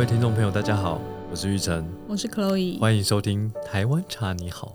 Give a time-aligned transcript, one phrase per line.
[0.00, 0.98] 位听众朋友，大家好，
[1.30, 4.74] 我是玉成，我是 Chloe，欢迎收听台湾茶你好。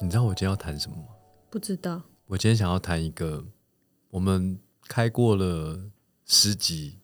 [0.00, 1.04] 你知道我今天要谈什么吗？
[1.48, 3.44] 不知道，我今天想要谈一个，
[4.10, 4.58] 我们
[4.88, 5.78] 开过了
[6.26, 6.98] 十几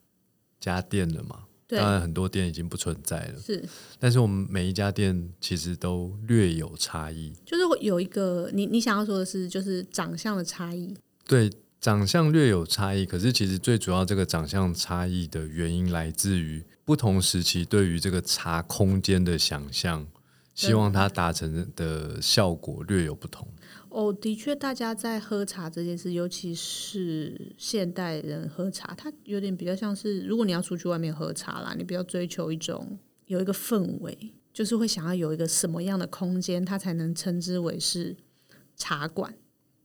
[0.58, 3.64] 家店了嘛，对当然很多店已经不存在了，是
[4.00, 7.32] 但是我们每一家店其实都略有差异。
[7.46, 10.92] 就是有一个你你想要说的是，就是长相的差异，
[11.24, 11.48] 对，
[11.80, 20.04] 长相略有差异，可是其实最主要这个长相差异的原因来自于不同时期对于这个茶空间的想象，
[20.56, 23.46] 希望它达成的效果略有不同。
[23.90, 38.16] 哦，的确，大家在喝茶这件事，尤其是现代人喝茶，它有点比较像是，如果你要出去外面喝茶啦，你比较追求一种有一个氛围，就是会想要有一个什么样的空间，它才能称之为是
[38.74, 39.32] 茶馆。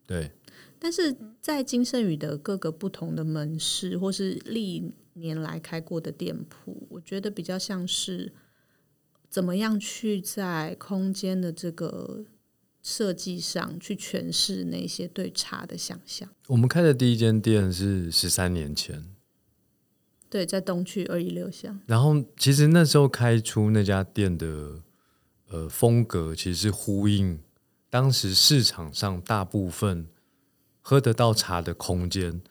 [0.07, 0.31] 对，
[0.79, 8.31] 但是在金盛宇的各个不同的门市，或是历年来开过的店铺，我觉得比较像是
[9.29, 12.23] 怎么样去在空间的这个
[12.81, 16.29] 设计上去诠释那些对茶的想象。
[16.47, 19.03] 我们开的第一间店是十三年前，
[20.29, 24.83] 对，在东区二一六巷，然后其实那时候开出那家店的
[25.47, 27.39] 呃风格，其实是呼应
[27.89, 30.07] 当时市场上大部分
[30.81, 32.41] 喝得到茶的空间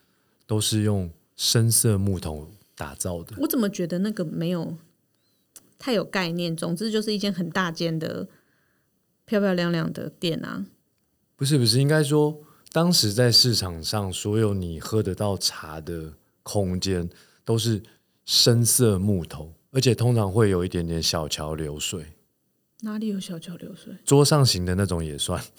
[0.47, 3.36] 都是用深色木头打造的。
[3.38, 4.77] 我怎么觉得那个没有
[5.78, 6.56] 太有概念？
[6.56, 8.28] 总之就是一间很大间的、
[9.24, 10.66] 漂漂亮亮的店啊。
[11.36, 12.40] 不是不是，应该说
[12.72, 17.08] 当时在市场上所有你喝得到茶的空间
[17.44, 17.82] 都是
[18.24, 22.06] 深色木头，而且通常会有一点点小桥流水，
[22.80, 23.92] 哪里有小桥流水？
[24.05, 25.42] 桌上型的那种也算。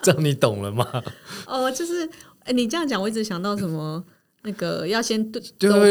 [0.00, 1.04] 这样你懂了吗？
[1.46, 2.08] 哦，就是
[2.48, 4.02] 哎，你这样讲，我一直想到什么？
[4.44, 5.40] 那个要先走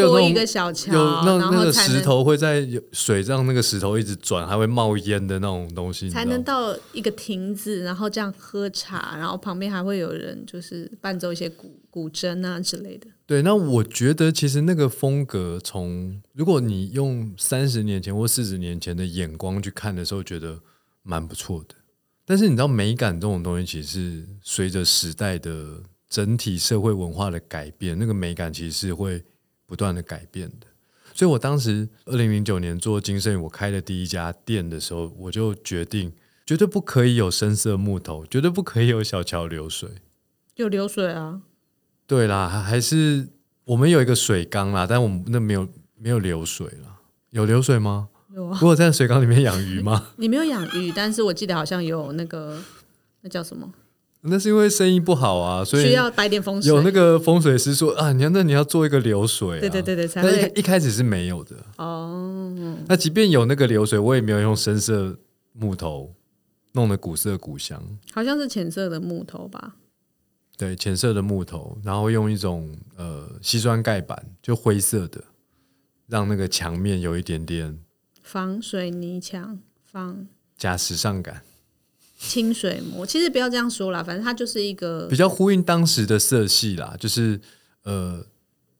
[0.09, 13.07] 过一个小桥，有那然那个石头会在有水让那个石头一直转，还会冒烟的那种东西，才能到一个亭子，然后这样喝茶，然后旁边还会有人就是伴奏一些古古筝啊之类的。
[13.25, 20.61] 对，那我觉得其实那个风格从，如果你用三十年前或四十年前的眼光去看的时候，觉得
[21.03, 21.75] 蛮不错的。
[22.25, 29.23] 但是你知道，美感这种东西其实是随着时代的整体社会文化的改变，那个美感其实是会
[29.65, 30.67] 不断的改变的。
[31.13, 36.13] 所以我当时二零零九年做金盛宇，我开的第一家店的时候，我就决定
[36.45, 39.89] 绝对不可以有深色木头，绝对不可以有小桥流水。
[40.55, 41.41] 有流水啊，
[42.05, 43.29] 对啦，还还是
[43.65, 46.99] 我们有一个水缸啦，但我们那没有没有流水啦。
[47.31, 48.09] 有流水吗？
[48.33, 48.59] 有啊。
[48.61, 50.09] 我有在水缸里面养鱼吗？
[50.17, 52.61] 你没有养鱼，但是我记得好像有那个
[53.21, 53.73] 那叫什么，
[54.29, 56.69] 那是因为生意不好啊，所以需要摆点风水。
[56.73, 59.59] 有那个风水师说啊，你要那你要做一个流水、啊。
[59.59, 61.55] 对对对对，才但一开会一开始是没有的。
[61.77, 62.53] 哦。
[62.87, 65.17] 那即便有那个流水，我也没有用深色
[65.53, 66.13] 木头
[66.73, 67.81] 弄得古色古香。
[68.13, 69.75] 好像是浅色的木头吧？
[70.57, 75.23] 对，浅色的木头，然后用一种呃西砖盖板，就灰色的，
[76.07, 77.79] 让那个墙面有一点点
[78.23, 80.27] 防水泥墙，防
[80.57, 81.43] 加时尚感。
[82.17, 83.05] 清水模。
[83.05, 87.39] 其实不要这样说啦，反正它就是一个比较呼应当时的色系啦，就是
[87.83, 88.25] 呃，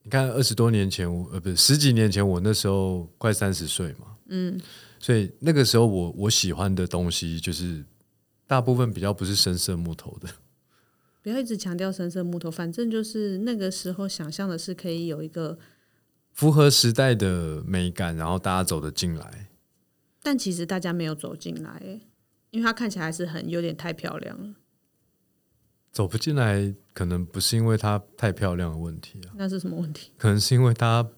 [0.04, 4.60] 你看二十多年前，我呃不是十几年前，我那时候快三十岁嘛，嗯，
[5.00, 7.86] 所以那个时候我我喜欢的东西就是
[8.48, 10.28] 大部分比较不是深色木头的，
[11.22, 15.60] 不要一直强调深色木头，反正就是那个时候想象的是可以有一个，
[16.34, 19.50] 符合时代的美感，然后大家走得进来。
[20.24, 22.02] 但其实大家没有走进来，欸
[22.58, 24.56] 因为它看起来还是很有点太漂亮了。
[25.92, 30.12] 走不进来，可能不是因为它太漂亮的问题啊，那是什么问题？
[30.18, 31.10] 可能是因为大家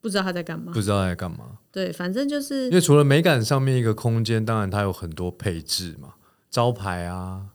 [0.00, 0.82] 不知道他在干嘛不。
[0.82, 1.58] 知道在干嘛。
[1.70, 6.14] 对，反正就是因为除了美感上面一个空间，当然它有很多配置嘛，
[6.50, 7.50] 招牌啊、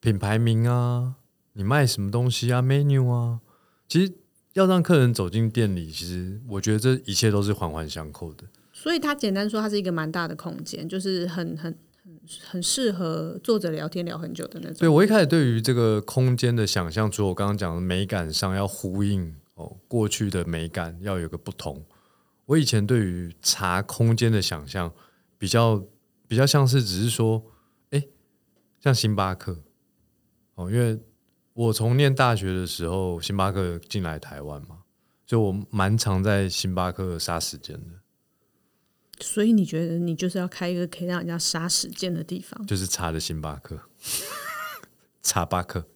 [0.00, 1.14] 品牌名啊、
[1.52, 3.38] 你卖什么东西啊、menu 啊，
[3.86, 4.12] 其实
[4.54, 8.44] 要让客人走进店里，其实我觉得这一切都是环环相扣的。
[8.72, 11.76] 所以它简单说，它是一个蛮大的空间，就是很很
[12.48, 14.76] 很适合坐着聊天聊很久的那种。
[14.78, 21.84] 对我一开始对于这个空间的想象，除了我刚刚讲的美感上要呼应哦过去的美感要有个不同，
[22.46, 24.92] 我以前对于茶空间的想象
[25.38, 25.84] 比较
[26.28, 27.42] 比较像是只是说，
[27.90, 28.02] 哎，
[28.80, 29.58] 像星巴克。
[30.56, 31.00] 哦，因为
[31.54, 34.80] 我从念大学的时候，星巴克进来台湾嘛，
[35.26, 37.99] 所以我蛮常在星巴克杀时间的，
[39.20, 43.80] 所以你觉得你就是要开一个可以让人家杀时间的地方，就是查的星巴克，
[45.22, 45.86] 查巴克。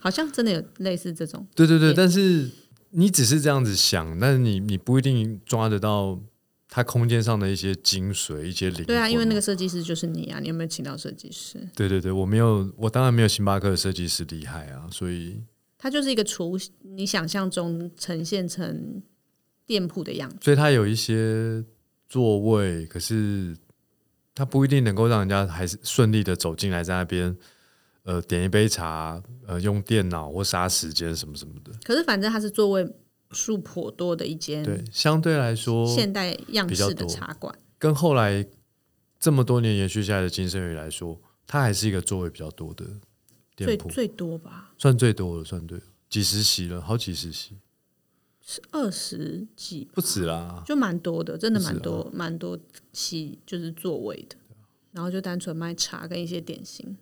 [0.00, 1.44] 好像真的有类似这种。
[1.54, 2.48] 对对对，但是
[2.90, 6.20] 你只是这样子想，但是你你不一定抓得到
[6.68, 8.86] 它空间上的一些精髓、一些灵魂。
[8.86, 11.58] 对啊，因为那个设计师就是你啊，你有没有请到设计师？
[11.74, 15.42] 对对对，我没有，我当然没有星巴克的设计师厉害啊，所以
[15.76, 19.02] 它就是一个雏，你想象中呈现成
[19.66, 20.36] 店铺的样子。
[20.42, 21.64] 所以它有一些
[22.08, 23.56] 座位，可是
[24.34, 27.36] 它不一定能够让人家还是顺利的走进来，在那边
[28.04, 31.72] 呃点一杯茶，呃用电脑或杀时间什么什么的。
[31.84, 32.86] 可是反正它是座位
[33.32, 37.52] 数颇多的一间对，相对来说，现代样式的茶馆。
[37.78, 38.46] 跟后来
[39.18, 42.84] 这么多年延续下来的金生宇来说，它还是一个座位比较多的
[43.56, 47.54] 最店铺，最多吧，算最多了，算对了，几十席了，好几十席，是
[48.70, 50.62] 二十几，不止啦。
[50.66, 52.58] 就蛮多的，真的蛮多蛮多
[52.92, 54.36] 期就是座位的，
[54.92, 56.96] 然后就单纯卖茶跟一些点心。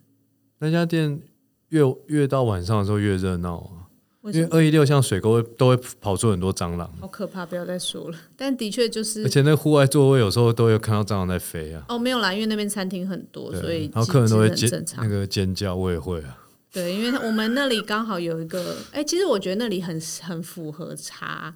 [0.59, 1.21] 那家店
[1.69, 3.87] 越越到晚上的时候越热闹啊，
[4.31, 4.47] 因为？
[4.51, 7.45] 二一六像水沟都会跑出很多蟑螂，好可怕！
[7.45, 8.17] 不要再说了。
[8.35, 11.85] 但的确就是而且那户外座位有时候都有看到蟑螂在飞啊。
[11.89, 14.85] 哦，没有啦，因为那边餐厅很多，所以，然后客人都会尖。
[14.97, 16.37] 那个尖叫，我也会啊。
[16.75, 21.55] 对，因为我们那里刚好有一个，哎、其实我觉得那里很很符合茶，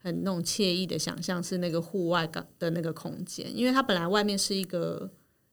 [0.00, 2.24] 很那种惬意的想象，是那个户外
[2.56, 5.10] 的那个空间，因为它本来外面是一个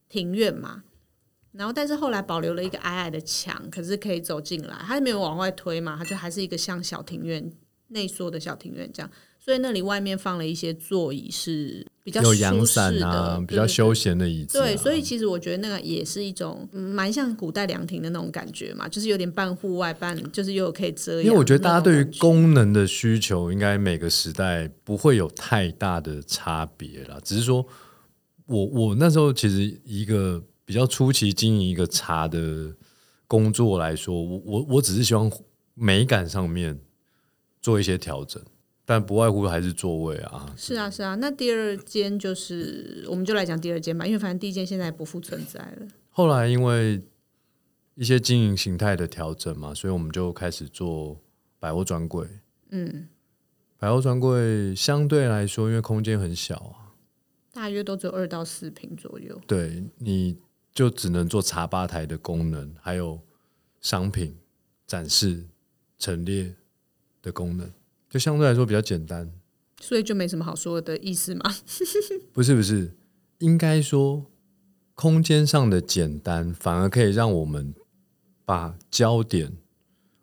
[0.07, 0.83] 庭院嘛，
[1.53, 7.51] 然后但是后来保留了一个矮矮的墙，可是可以走进来，它没有往外推嘛，它就还是一个像小庭院
[7.89, 14.61] 内缩的小庭院这样，所以那里外面放了一些座椅是比较有阳伞的，啊，比较休闲的椅子、啊。
[14.63, 21.23] 对，所以其实我觉得那个也是一种嗯蛮像古代凉亭的那种感觉嘛，就是有点半户外半，就是又有可以遮阳。
[21.23, 27.19] 因为我觉得大家对于功能的需求，应该每个时代不会有太大的差别啦。
[27.23, 27.65] 只是说
[28.45, 32.75] 我我那时候其实一个比较初期经营一个茶的
[33.27, 35.31] 工作来说，我我我只是希望
[35.73, 36.77] 美感上面
[37.61, 38.41] 做一些调整，
[38.85, 40.53] 但不外乎还是座位啊。
[40.55, 45.87] 是啊是啊，那第二间就是我们就来讲第二间吧，因为反正第一间现在不复存在了。
[46.09, 47.01] 后来因为
[47.95, 51.19] 一些经营形态的调整嘛，所以我们就开始做
[51.59, 52.27] 百货专柜。
[52.69, 53.07] 嗯，
[53.77, 56.93] 百货专柜相对来说，因为空间很小啊，
[57.51, 59.39] 大约都只有二到四平左右。
[59.47, 60.37] 对，你
[60.73, 63.19] 就只能做茶吧台的功能，还有
[63.81, 64.37] 商品
[64.85, 65.45] 展示、
[65.97, 66.55] 陈列
[67.27, 67.69] 的功能，
[68.09, 69.29] 就相对来说比较简单。
[69.79, 71.53] 所以就没什么好说的意思嘛。
[72.33, 72.95] 不是不是，
[73.39, 74.25] 应该说
[74.95, 77.75] 空间上的简单，反而可以让我们
[78.45, 79.51] 把焦点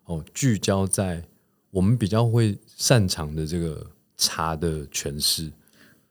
[0.05, 1.23] 哦聚焦在
[1.71, 5.51] 我们比较会擅长的这个茶的诠释。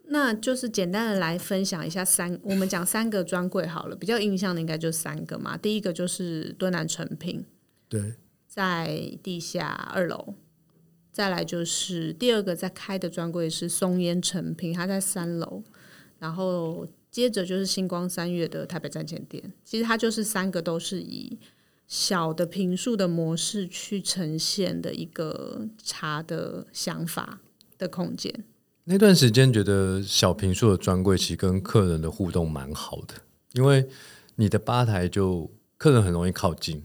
[0.07, 5.57] 那就是简单的来分享一下三，我们讲三个专柜好了，比较印象的应该就三个嘛。
[5.57, 7.45] 第一个就是敦南成品，
[7.89, 8.15] 对，
[8.47, 10.35] 在地下二楼，
[11.15, 15.63] 再来就是第二个在开的专柜是松烟成品，它在三楼，
[16.19, 21.39] 然后接着就是星光三月的台北站前店，其实它就是三个都是以
[21.87, 27.39] 小的平数的模式去呈现的一个茶的想法
[27.79, 28.45] 的空间。
[28.83, 33.15] 那段时间觉得小平数的专柜其实跟客人的互动蛮好的，
[33.53, 33.89] 因为
[34.35, 36.83] 你的吧台就客人很容易靠近，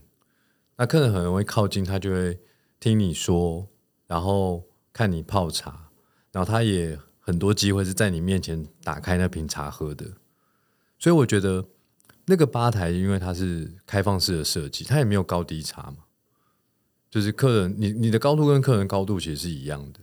[0.78, 2.38] 那客人很容易靠近，他就会
[2.80, 3.68] 听你说，
[4.10, 5.92] 然后看你泡茶，
[6.32, 10.06] 然后他也很多机会是在你面前打开那瓶茶喝的，
[10.98, 11.64] 所以我觉得
[12.26, 15.98] 那个吧台因为它是开放式的设计，它也没有高低差嘛，
[17.08, 20.00] 就是客人你你的高度跟客人高度其实是一样的。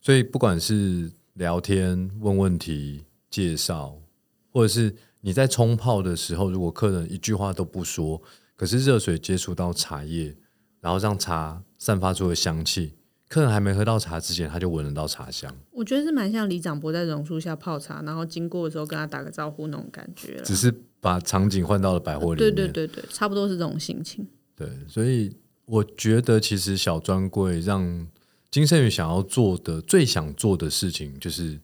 [0.00, 4.00] 所以不管是聊天、问问题、介绍，
[4.52, 8.22] 或者是你在冲泡的时候，如果客人一句话都不说，
[8.54, 10.36] 可是热水接触到茶叶，
[10.80, 12.94] 然后让茶散发出的香气，
[13.28, 15.52] 客人还没喝到茶之前，他就闻得到茶香。
[15.72, 20.40] 我觉得是蛮像李长博在榕树下泡茶，然后经过的时候跟他打个招呼那种感觉。
[20.44, 22.72] 只是把场景换到了百货里对面。
[22.72, 24.26] 对对对，差不多是这种心情。
[24.54, 28.06] 对，所以我觉得其实小专柜让
[28.50, 31.58] 金盛宇想要做的最想做的事情，就是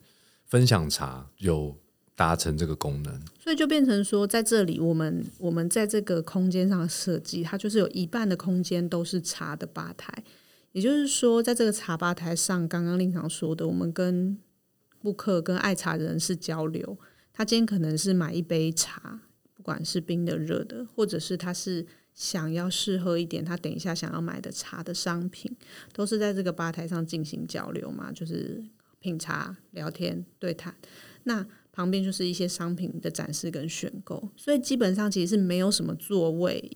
[0.47, 1.75] 分享茶有
[2.17, 3.21] 达成这个功能。
[3.41, 10.13] 所以就变成说，在这里，我们我们在这个空间上的设计，它就是有一半的空间都是茶的吧台，
[10.73, 14.39] 也就是说，在这个茶吧台上，刚刚令常说的，我们跟
[14.99, 16.99] 顾客、跟爱茶人士交流，
[17.33, 19.21] 他今天可能是买一杯茶，
[19.55, 25.55] 不管是冰的、热的，或者是他是想要试喝一点他等一下想要买的茶的商品，
[25.93, 28.63] 都是在这个吧台上进行交流嘛，就是
[28.99, 30.75] 品茶、聊天、对谈。
[31.25, 36.71] 那旁边就是一些商品的展示跟选购，所以基本上其实是没有什么座位，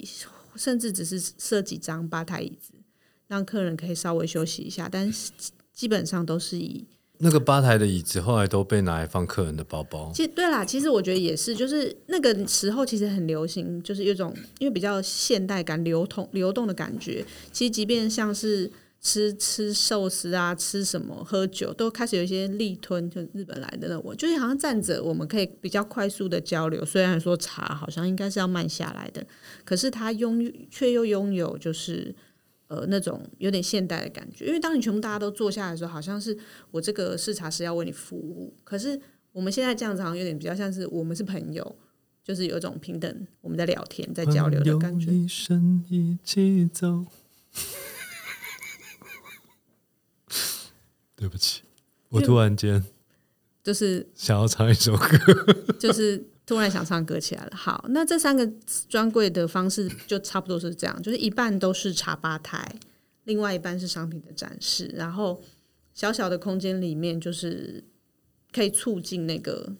[0.54, 2.72] 甚至只是设几张吧台椅子，
[3.28, 4.88] 让客人可以稍微休息一下。
[4.90, 5.30] 但是
[5.72, 6.84] 基本上都是以
[7.18, 10.12] 那个吧台的椅子后来都被拿来放客人的包包。
[10.14, 17.24] 其实对啦，其实我觉得也是，就是那个时候其实很流行，就是有一种因为比较现代感、流通、流动的感觉。
[17.52, 26.84] 其实即便像是吃吃寿司啊，吃什么喝酒，都开始有一些立吞，就日本来的那我，就是好像站着我们可以比较快速的交流。
[26.84, 29.26] 虽然说茶好像应该是要慢下来的，
[29.64, 32.14] 可是它拥却又拥有就是。
[32.68, 36.36] 呃，那种有点现代的感觉，因为当你全部大家都坐下来的时候，好像是
[36.70, 38.54] 我这个视察师要为你服务。
[38.64, 39.00] 可是
[39.32, 41.76] 我们现在这样子，好像有点比较像是我们是朋友，
[42.24, 45.12] 就是有一种平等，我们在聊天，在交流的感觉。
[45.12, 47.06] 一生一起走。
[51.14, 51.62] 对不起，
[52.10, 52.84] 我突然间
[53.64, 55.08] 就是想要唱一首歌，
[55.80, 57.50] 就是突然想唱歌起来了。
[57.56, 58.48] 好，那这三个
[58.88, 62.76] 专柜的方式就差不多是这样，就是一半都是茶吧台，
[63.24, 65.42] 另外一半是商品的展示，然后
[65.92, 67.82] 小小的空间里面就是
[68.52, 69.72] 可以促进那个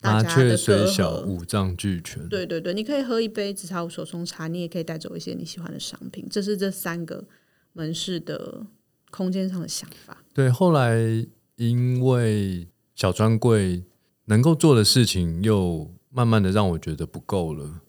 [0.00, 0.86] 大麻家的雀虽。
[0.86, 2.28] 小五脏俱全。
[2.28, 6.28] 对对对，你可以喝一杯紫茶壶手冲茶，你也可以带走一些你喜欢的商品。
[6.30, 7.24] 这是这三个
[7.72, 8.66] 门市的
[9.10, 10.22] 空间上的想法。
[10.34, 11.26] 对，后来
[11.56, 13.82] 因为小专柜
[14.26, 17.80] 能够做的事情，又慢慢的让我觉得不够了。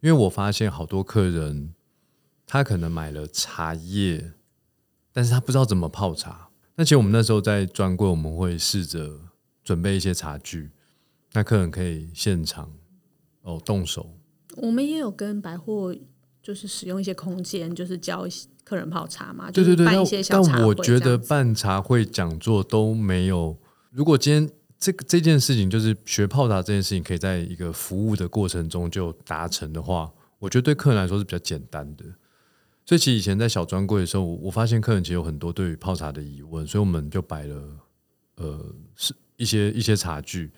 [0.00, 1.74] 因为我发现好多客人，
[2.46, 4.32] 他可能买了茶叶，
[5.12, 6.50] 但是他不知道怎么泡茶。
[6.76, 9.18] 那其实我们那时候在专柜，我们会试着
[9.64, 10.70] 准备一些茶具，
[11.32, 12.70] 那客人可以现场
[13.42, 14.14] 哦动手。
[14.58, 15.94] 我们也有跟百货
[16.40, 18.24] 就是使用一些空间，就是教
[18.62, 23.56] 客人泡茶嘛，对对对，就是办但一些小茶但我觉得办茶会讲座都没有。
[23.90, 32.04] 如果今天这个这件事情就是学泡茶这件事情，可以在一个服务的过程中就达成的话，我觉得对客人来说是比较简单的。
[32.86, 37.62] 所以其实以前在小专柜的时候，我我发现客人其实有很多对于泡茶的疑问，所以我们就摆了
[38.36, 40.50] 呃是一些一些茶具。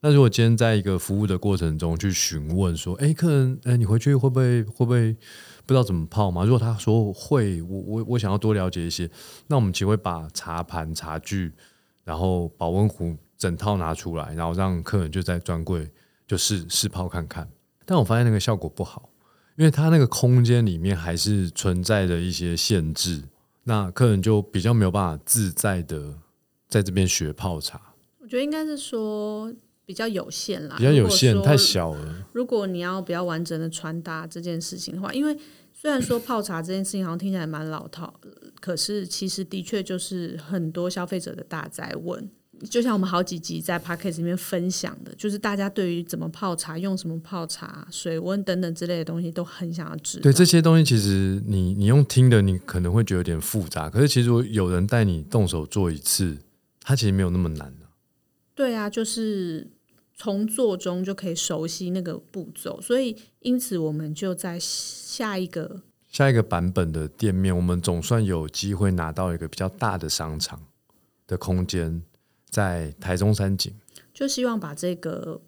[0.00, 5.12] 那如果今天在一个服务的过程中去询问说，哎，客人，哎，你回去会不会会不会
[5.66, 6.44] 不知道怎么泡吗？
[6.44, 9.10] 如果他说会，我我我想要多了解一些，
[9.48, 11.52] 那我们其实会把茶盘、茶具，
[12.04, 15.88] 然后保温壶整套拿出来，然后让客人就在专柜
[16.26, 17.48] 就试试泡看看。
[17.86, 19.08] 但我发现那个效果不好，
[19.56, 23.22] 因为它那个空间里面还是存在着一些限制，
[23.64, 26.12] 那客人就比较没有办法自在的
[26.68, 27.80] 在这边学泡茶，
[28.20, 29.50] 我觉得应该是说
[29.86, 32.26] 比较有限啦，比较有限，太小了。
[32.32, 35.34] 如果你要比较完整的传达这件事情的话，因为
[35.72, 38.12] 虽然说泡茶这件事情好像听起来蛮老套，
[38.60, 42.28] 可是其实的确就是很多消费者的大灾问。
[42.70, 50.22] 就像我们好几集在 p a c k a g e 里面分享的，就是大家对于怎么泡茶、用什么泡茶、水温等等之类的东西都很想要知道。
[50.22, 53.88] 对这些东西，其实你你用听的，你可能会觉得有点复杂。
[53.88, 56.38] 可是其实有人带你动手做一次，
[56.80, 57.86] 它其实没有那么难的、
[58.54, 59.70] 对啊，就是
[60.16, 70.60] 从做中就可以熟悉那个步骤，所以因此我们就在下一个下一个版本的店面，我们总算有机会拿到一个比较大的商场
[71.26, 72.02] 的空间，
[72.48, 73.72] 在台中山景。
[74.12, 75.40] 就希望把这个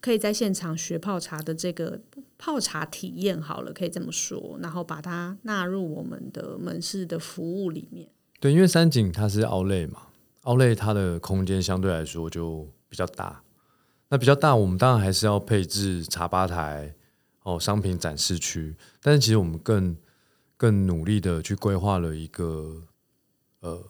[0.00, 2.00] 可以在现场学泡茶的这个
[2.38, 8.08] 泡茶体验好了，可以这么说，然后把它纳入我们的门市的服务里面。
[8.38, 10.02] 对，因为山景它是奥类嘛，
[10.42, 13.42] 奥类它的空间相对来说就比较大。
[14.08, 16.94] 那比较大，我们当然还是要配置茶吧台
[17.42, 18.76] 哦，商品展示区。
[19.02, 19.96] 但是其实我们更
[20.56, 22.84] 更努力的去规划了一个
[23.60, 23.82] 呃，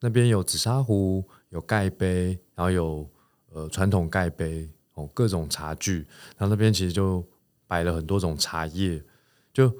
[0.00, 3.08] 那边有紫砂壶，有盖杯，然后有
[3.52, 5.98] 呃传统盖杯哦，各种茶具。
[6.36, 7.24] 然后那边其实就
[7.68, 9.00] 摆了很多种茶叶，
[9.52, 9.72] 就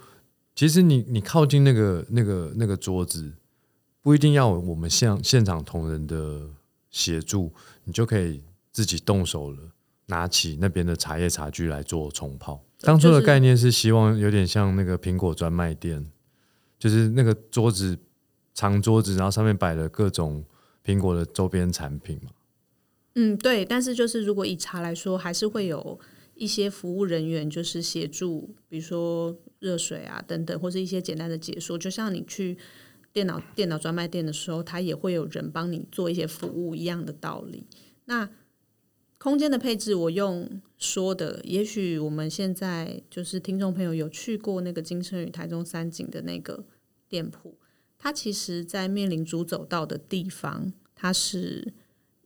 [0.54, 3.34] 其实你你靠近那个那个那个桌子，
[4.00, 6.48] 不一定要我们现现场同仁的
[6.90, 7.52] 协助，
[7.82, 8.40] 你就可以
[8.70, 9.58] 自己动手了，
[10.06, 12.62] 拿起那边的茶叶茶具来做冲泡。
[12.82, 16.06] 当初的概念是希望有点像那个苹果专卖店，
[16.78, 17.98] 就是那个桌子
[18.54, 20.44] 长桌子，然后上面摆了各种
[20.84, 22.30] 苹果的周边产品嘛。
[23.14, 23.64] 嗯，对。
[23.64, 25.98] 但是就是如果以茶来说，还是会有
[26.34, 31.78] 一些服务人员就是协助，比如说热水啊等等，或是一些简单的解说。
[31.78, 32.58] 就像你去
[33.12, 37.66] 电脑电脑专卖店的时候，他也会有人帮你做一些服务一样的道理。
[38.06, 38.28] 那
[39.16, 46.64] 空间的配置，我用说的，也许我们现在就是听众朋友有去过那个金盛宇台中三井的那个
[47.08, 47.56] 店铺，
[48.04, 51.72] 它其实在面临主走道的地方，它是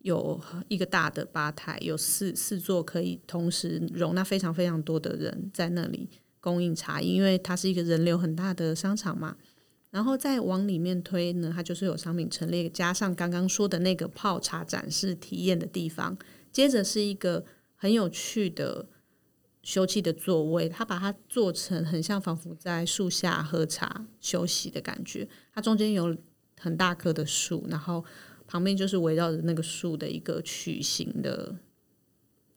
[0.00, 6.08] 有一个大的吧台，有四四座可以同时容纳非常非常多的人在那里
[6.40, 9.36] 供应茶饮，因为它是一个人流很大的商场嘛。
[9.90, 16.18] 然后再往里面推呢，它就是有商品陈列，加上刚刚说的那个泡茶展示体验的地方，
[16.50, 17.44] 接着是一个
[17.76, 18.88] 很有趣的
[19.68, 25.28] 休憩的座位，它把它做成很像仿佛在树下喝茶休息的感觉。
[25.52, 26.16] 它中间有
[26.58, 28.02] 很大棵的树，然后
[28.46, 31.54] 旁边就是围绕着那个树的一个曲形的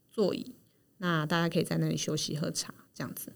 [0.09, 0.55] 座椅，
[0.99, 3.33] 那大家可以在那里休息喝茶，这样子。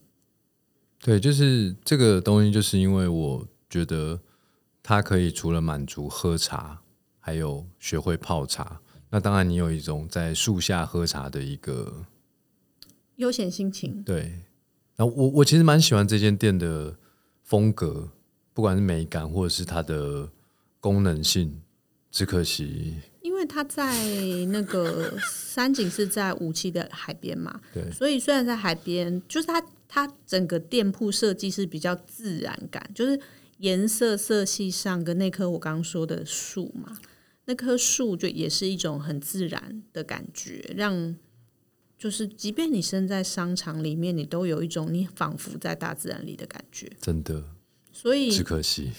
[1.00, 4.22] 对，就是这个东西，就是因为我觉得
[4.82, 6.82] 它可以除了满足喝茶，
[7.20, 8.80] 还有学会泡茶。
[9.10, 12.06] 那当然，你有一种在树下喝茶的一个
[13.18, 14.04] 悠闲心情。
[14.04, 14.44] 对，
[14.96, 16.98] 然后我我其实蛮喜欢这间店的
[17.44, 18.10] 风格，
[18.54, 20.30] 不管是美感或者是它的
[20.80, 21.62] 功能性，
[22.12, 23.94] 只可惜因为它在
[24.50, 33.20] 那个山景是在五期的海边嘛，对所以虽然在海边，就是它它整个店铺设计是比较自然感，就是
[33.58, 36.98] 颜色色系上跟那棵我刚刚说的树嘛，
[37.46, 41.16] 那棵树就也是一种很自然的感觉，让
[41.98, 46.92] 就是即便你身在商场里面，你都有一种你仿佛在大自然里的感觉。
[47.02, 47.44] 真的
[47.92, 48.92] 所以只可惜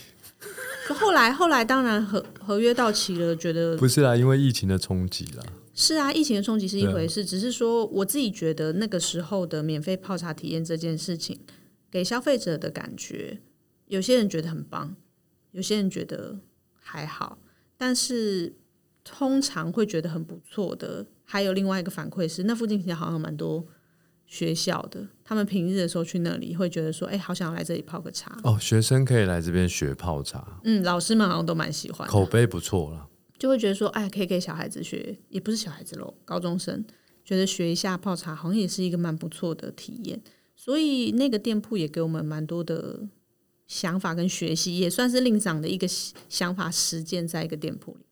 [0.86, 5.44] 可后来后来当然合合约到期了，觉得不是啦，因为疫情的冲击啦。
[5.74, 11.38] 是啊，疫情的冲击是一回事，只是说我自己觉得那个时候的免费泡茶体验这件事情，
[11.90, 13.40] 给消费者的感觉，
[13.88, 14.96] 有些人觉得很棒，
[15.52, 16.38] 有些人觉得
[16.72, 17.38] 还好，
[17.76, 18.54] 但是
[19.04, 23.66] 通常会觉得很不错的，还有另外一个反馈是，那附近其实好像蛮多
[24.24, 28.34] 学校的，他们平日的时候去那里会觉得说，哎、好想要来这里泡个茶。
[28.44, 33.06] 哦，学生可以来这边学泡茶，嗯，老师们好像都蛮喜欢的，口碑不错啦。
[33.38, 36.82] 就会觉得说，哎，可以给小孩子学，也不是小孩子喽，高中生
[37.24, 40.22] 觉得学一下泡茶，好像也是一个蛮不错的体验。
[40.54, 43.00] 所以那个店铺也给我们蛮多的
[43.66, 45.86] 想法跟学习，也算是令长的一个
[46.28, 48.05] 想法实践在一个店铺里面。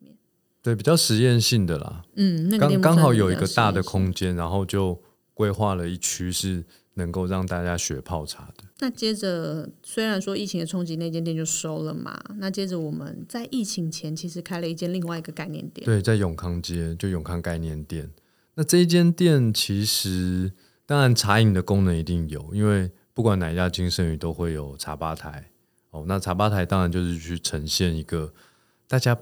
[0.64, 2.03] 对，比较实验性的啦。
[2.16, 3.83] 嗯，那个刚刚好有一个大的。
[3.85, 4.98] 空间，然后就
[5.35, 8.64] 规划了一区是能够让大家学泡茶的。
[8.79, 12.18] 那接着，虽然说疫情的冲击，那间店就收了嘛。
[12.38, 15.85] 那接着我们在疫情前其实开了一间另外一个概念店。
[15.85, 18.11] 对，在永康街就永康概念店。
[18.55, 20.50] 那这一间店其实
[20.87, 25.50] 当然茶饮的功能一定有，因为不管哪一家金盛宇都会有茶吧台
[25.90, 26.07] 哦。
[26.09, 28.33] 那茶吧台当然就是去呈现一个
[28.88, 29.14] 大家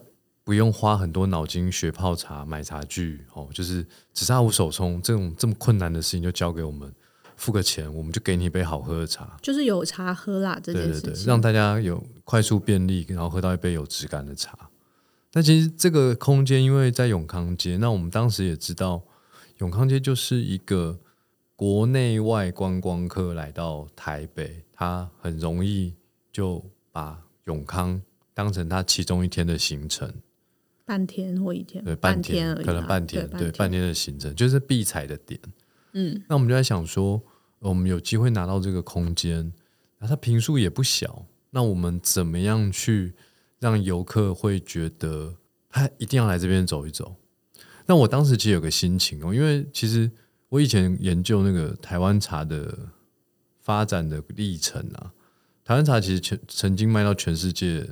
[0.44, 6.92] 不用花很多脑筋学泡茶、买茶具哦，就是只差无手冲这种这么困难的事情就交给我们，
[7.37, 9.37] 付个钱我们就给你一杯好喝的茶。
[9.40, 11.26] 就是有茶喝啦，这对对对，件事情。
[11.26, 14.59] 让大家有快速便利，然后喝到一杯有质感的茶。
[15.31, 19.02] 但其实这个空间，因为在永康街，那我们当时也知道，
[19.59, 20.98] 永康街就是一个
[21.55, 25.94] 国内外观光客来到台北，他很容易
[26.33, 28.02] 就把永康
[28.35, 30.12] 当成他其中一天的行程，
[30.85, 35.38] 半天或一天，对，半半天而已啦可能半天，对对，半天的行程就是必踩的点。
[35.92, 37.23] 嗯，那我们就在想说，
[37.61, 39.53] 呃我们有机会拿到这个空间，
[39.99, 43.14] 那它平数也不小，那我们怎么样去
[43.59, 45.35] 让游客会觉得
[45.68, 47.14] 他一定要来这边走一走？
[47.87, 50.11] 那我当时其实有个心情哦，因为其实
[50.49, 52.77] 我以前研究那个台湾茶的
[53.61, 55.12] 发展的历程啊，
[55.64, 57.88] 台湾茶其实全曾经卖到全世界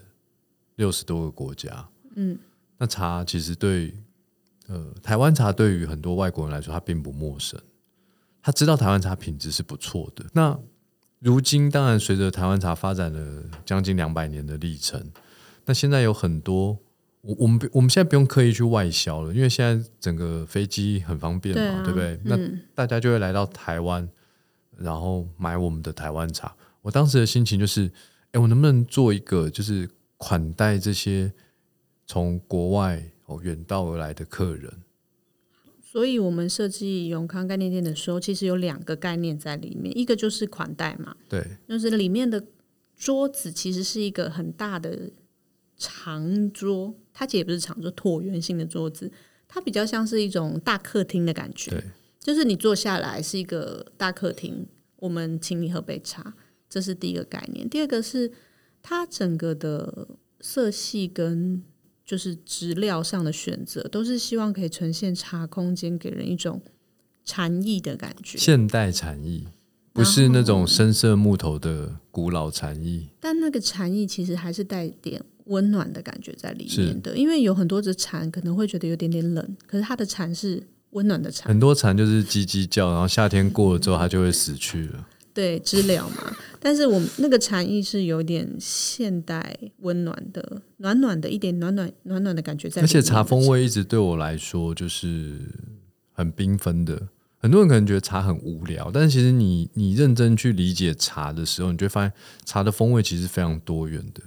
[0.77, 2.39] 六十多个国家，嗯，
[2.81, 3.95] 那茶其实对
[4.67, 7.61] 呃台湾茶对于很多外国人来说，他并不陌生。
[8.43, 10.25] 他知道台湾茶品质是不错的。
[10.33, 10.59] 那
[11.19, 15.13] 如今当然随着台湾茶发展了将近两百年的历程，
[15.67, 16.79] 那现在有很多
[17.21, 22.19] 我我们不我们现在不用刻意去外销了，因为现在整个飞机很方便嘛，对啊对不对？
[22.25, 24.09] 那嗯大家就会来到台湾，
[24.79, 26.57] 然后买我们的台湾茶。
[26.81, 27.93] 我当时的心情就是，
[28.33, 31.31] 哎，我能不能做一个就是款待这些
[32.11, 34.83] 从国外哦远道而来的客人？
[35.81, 42.45] 所以我们设计永康概念店的时候，其实有两个概念在里面，一个就是款待嘛，对，就是里面的
[42.97, 45.13] 桌子其实是一个很大的
[45.77, 49.13] 长桌，它其实也不是长桌，椭圆形的桌子，
[49.47, 51.85] 它比较像是一种大客厅的感觉对。
[52.19, 56.35] 就是你坐下来是一个大客厅，我们请你喝杯茶，
[56.69, 57.69] 这是第一个概念。
[57.69, 58.33] 第二个是
[58.83, 60.09] 它整个的
[60.41, 61.63] 色系跟
[62.11, 66.61] 就是质料上的选择，都是希望可以呈现茶空间给人一种
[67.25, 68.37] 禅意的感觉。
[68.37, 69.47] 现代禅意，
[69.93, 73.11] 不是那种深色木头的古老禅意。
[73.21, 85.07] 但那个禅意其实还是带点温暖的感觉在里面的，因为有很多的禅可能会觉得有点点冷，可是它的禅是温暖的禅，很多蝉就是叽叽叫，然后夏天过了之后，它就会死去了。
[85.33, 86.37] 对知了嘛。
[86.59, 92.83] 但是我们那个禅意是有点现代温暖的，暖暖的一点暖暖暖暖的感觉在。
[92.83, 95.39] 而且茶风味一直对我来说就是
[96.13, 97.09] 很缤纷的。
[97.39, 102.13] 很多人可能觉得茶很无聊，但是其实你你认真去理解茶的时候，你就会发现
[102.45, 104.23] 茶的风味其实非常多元的。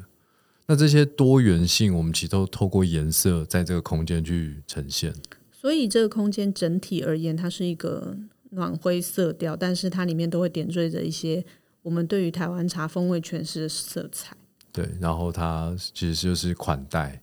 [0.65, 5.13] 那这些多元性，我们其实都透过颜色在这个空间去呈现。
[5.51, 8.17] 所以这个空间整体而言，它是一个
[8.53, 11.43] 暖灰色调，但是它里面都会点缀着一些
[11.81, 14.35] 我们对于台湾茶风味诠释的色彩。
[14.71, 17.21] 对，然后它其实就是款待。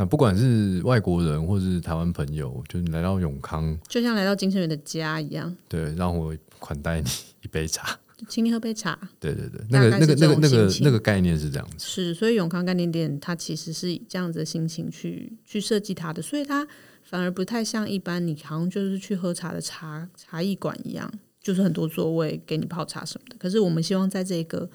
[0.00, 7.08] 那不管是外国人或是台湾朋友，就是来到永康，就像来到金生源的家一样，对，让我款待你
[7.42, 8.96] 一杯茶，请你喝杯茶。
[9.18, 11.74] 对对对，那个那个那个那个那个概念是这样子。
[11.78, 16.64] 是，所以永康概念店它其实是以这样子的心情去去设计它的，所以它
[17.08, 23.36] 反而不太像一般你好像就是去喝茶的茶茶艺馆一样，就是很多座位给你泡茶什么的。
[23.38, 24.68] 可是我们希望在这个。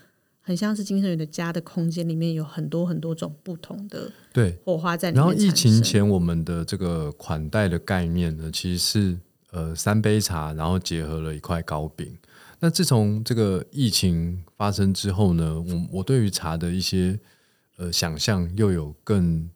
[0.46, 5.26] 很像是金圣宇的家的空间里面有很多很多种不同的对火花在里面。
[5.26, 9.18] 然后疫情前我们的这个款待的概念呢，其实是
[9.52, 12.18] 呃三杯茶，然后结合了一块糕饼。
[12.60, 17.18] 那自从这个疫情发生之后呢，我我对于茶的一些
[17.78, 19.50] 呃想象又有更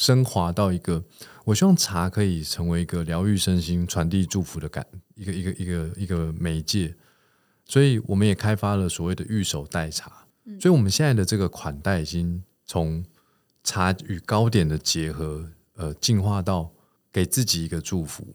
[0.00, 1.04] 升华到一个，
[1.44, 6.94] 我希望茶可以成为一个疗愈身心、传递祝福的感一个一个一个一个媒介。
[7.66, 10.26] 所以我们也开发了所谓的御手代茶，
[10.58, 13.04] 所以我们现在的这个款待已经从
[13.62, 16.72] 茶与糕点的结合，呃，进化到
[17.12, 18.26] 给自己一个祝福，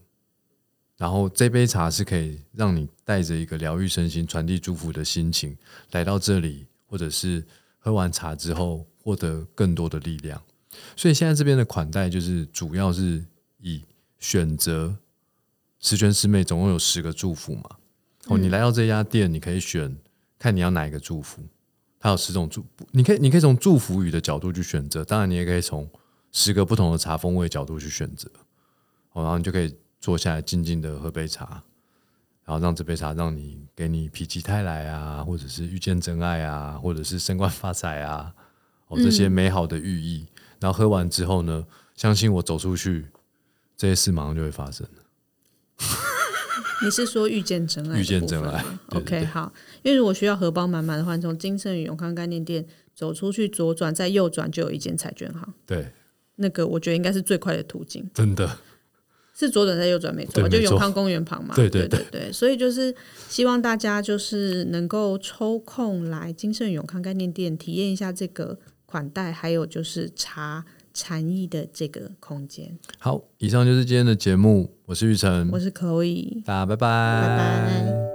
[0.97, 5.58] 然后这杯茶是可以让你带着一个疗愈身心、传递祝福的心情
[5.93, 7.43] 来到这里，或者是
[7.80, 10.39] 喝完茶之后获得更多的力量。
[10.95, 13.23] 所以现在这边的款待就是主要是
[13.61, 13.83] 以
[14.19, 14.97] 选择
[15.79, 17.69] 十全十美，总共有十个祝福嘛。
[18.27, 19.95] 哦，你来到这家店，你可以选
[20.39, 21.43] 看你要哪一个祝福，
[21.99, 25.88] 它有十种祝，你可以你可以从祝福语的角度去选择，当然你也可以从
[26.31, 28.27] 十个不同的茶风味角度去选择，
[29.13, 31.63] 哦，然后你就可以坐下来静静的喝杯茶，
[32.43, 38.33] 然后让这杯茶让你给你否极泰来啊，或者是遇见真爱啊，或者是升官 发财啊，
[38.88, 40.25] 哦，这些美好的寓意，
[40.60, 41.65] 然后喝完之后呢，
[41.96, 43.06] 相信我走出去，
[43.78, 45.02] 这些事马上就会发生了。
[46.84, 48.00] 你是说遇见真爱？
[48.00, 48.63] 遇见真爱。
[48.89, 49.52] OK，好。
[49.82, 55.54] 因为如果需要荷包满满的话，从金盛宇永康概念店走出去，左转再右转就有一间彩券行。
[55.65, 55.91] 对，
[56.36, 58.08] 那个我觉得应该是最快的途径。
[58.13, 58.60] 真的，
[59.34, 61.56] 是左转再右转没错，就永康公园旁嘛。
[61.56, 62.94] 对对对对，所以就是
[63.30, 68.60] 希望大家就是能够抽空来金盛宇永康概念店体验一下这个
[68.95, 70.63] 款待，还有就是茶。
[70.97, 72.79] 禅意的这个空间。
[72.99, 74.77] 好，以上就是今天的节目。
[74.86, 78.14] 我是玉成，我是可以，大家拜拜，拜拜。